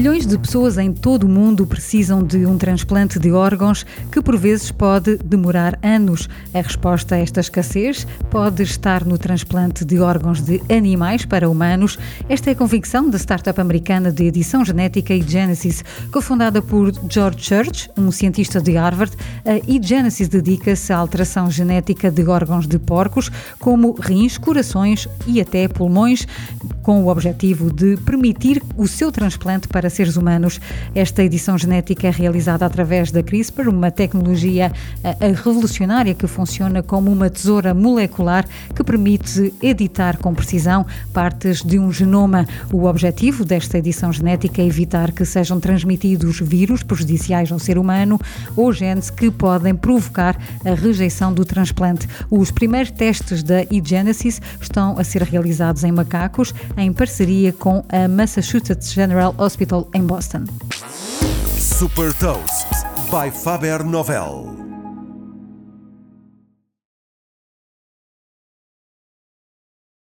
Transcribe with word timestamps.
Milhões 0.00 0.24
de 0.24 0.38
pessoas 0.38 0.78
em 0.78 0.94
todo 0.94 1.24
o 1.24 1.28
mundo 1.28 1.66
precisam 1.66 2.22
de 2.22 2.46
um 2.46 2.56
transplante 2.56 3.18
de 3.18 3.32
órgãos 3.32 3.84
que 4.10 4.22
por 4.22 4.34
vezes 4.34 4.70
pode 4.70 5.18
demorar 5.18 5.78
anos. 5.82 6.26
A 6.54 6.62
resposta 6.62 7.16
a 7.16 7.18
esta 7.18 7.40
escassez 7.40 8.06
pode 8.30 8.62
estar 8.62 9.04
no 9.04 9.18
transplante 9.18 9.84
de 9.84 10.00
órgãos 10.00 10.40
de 10.40 10.62
animais 10.74 11.26
para 11.26 11.50
humanos. 11.50 11.98
Esta 12.30 12.48
é 12.48 12.54
a 12.54 12.56
convicção 12.56 13.10
da 13.10 13.18
startup 13.18 13.60
americana 13.60 14.10
de 14.10 14.24
edição 14.24 14.64
genética 14.64 15.12
eGenesis, 15.12 15.84
cofundada 16.10 16.62
por 16.62 16.94
George 17.06 17.44
Church, 17.44 17.90
um 17.94 18.10
cientista 18.10 18.58
de 18.58 18.76
Harvard. 18.76 19.14
A 19.44 19.70
eGenesis 19.70 20.28
dedica-se 20.28 20.94
à 20.94 20.96
alteração 20.96 21.50
genética 21.50 22.10
de 22.10 22.26
órgãos 22.26 22.66
de 22.66 22.78
porcos, 22.78 23.30
como 23.58 23.92
rins, 24.00 24.38
corações 24.38 25.06
e 25.26 25.42
até 25.42 25.68
pulmões, 25.68 26.26
com 26.82 27.04
o 27.04 27.08
objetivo 27.08 27.70
de 27.70 27.98
permitir 27.98 28.62
o 28.78 28.88
seu 28.88 29.12
transplante 29.12 29.68
para 29.68 29.89
seres 29.90 30.16
humanos. 30.16 30.60
Esta 30.94 31.22
edição 31.22 31.58
genética 31.58 32.08
é 32.08 32.10
realizada 32.10 32.64
através 32.64 33.10
da 33.10 33.22
CRISPR, 33.22 33.68
uma 33.68 33.90
tecnologia 33.90 34.72
eh, 35.02 35.32
revolucionária 35.32 36.14
que 36.14 36.26
funciona 36.26 36.82
como 36.82 37.10
uma 37.10 37.28
tesoura 37.28 37.74
molecular 37.74 38.46
que 38.74 38.84
permite 38.84 39.52
editar 39.62 40.16
com 40.18 40.34
precisão 40.34 40.86
partes 41.12 41.62
de 41.62 41.78
um 41.78 41.92
genoma. 41.92 42.46
O 42.72 42.84
objetivo 42.84 43.44
desta 43.44 43.78
edição 43.78 44.12
genética 44.12 44.62
é 44.62 44.66
evitar 44.66 45.12
que 45.12 45.24
sejam 45.24 45.60
transmitidos 45.60 46.40
vírus 46.40 46.82
prejudiciais 46.82 47.52
ao 47.52 47.58
ser 47.58 47.78
humano 47.78 48.18
ou 48.56 48.72
genes 48.72 49.10
que 49.10 49.30
podem 49.30 49.74
provocar 49.74 50.36
a 50.64 50.74
rejeição 50.74 51.32
do 51.32 51.44
transplante. 51.44 52.08
Os 52.30 52.50
primeiros 52.50 52.90
testes 52.90 53.42
da 53.42 53.62
eGenesis 53.70 54.40
estão 54.60 54.98
a 54.98 55.04
ser 55.04 55.22
realizados 55.22 55.84
em 55.84 55.92
macacos 55.92 56.54
em 56.76 56.92
parceria 56.92 57.52
com 57.52 57.84
a 57.88 58.08
Massachusetts 58.08 58.92
General 58.92 59.34
Hospital 59.38 59.79
em 59.94 60.06
Boston. 60.06 60.46
Super 61.56 62.12
Toast 62.14 62.66
by 63.10 63.30
Faber 63.30 63.84
Novel. 63.84 64.69